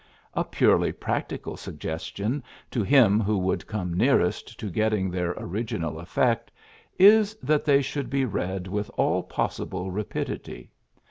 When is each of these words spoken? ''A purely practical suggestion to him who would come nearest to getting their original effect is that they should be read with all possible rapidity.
''A 0.33 0.43
purely 0.43 0.91
practical 0.91 1.55
suggestion 1.55 2.43
to 2.71 2.81
him 2.81 3.19
who 3.19 3.37
would 3.37 3.67
come 3.67 3.93
nearest 3.93 4.59
to 4.59 4.71
getting 4.71 5.11
their 5.11 5.33
original 5.37 5.99
effect 5.99 6.49
is 6.97 7.35
that 7.43 7.65
they 7.65 7.83
should 7.83 8.09
be 8.09 8.25
read 8.25 8.65
with 8.65 8.89
all 8.97 9.21
possible 9.21 9.91
rapidity. 9.91 10.71